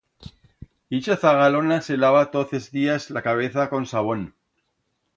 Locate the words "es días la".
2.63-3.25